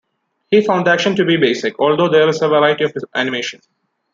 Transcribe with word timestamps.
He 0.49 0.63
found 0.63 0.87
the 0.87 0.91
action 0.93 1.15
to 1.15 1.25
be 1.25 1.37
basic, 1.37 1.77
although 1.77 2.09
there 2.09 2.27
is 2.27 2.41
a 2.41 2.47
variety 2.47 2.85
of 2.85 2.93
animation. 3.13 3.59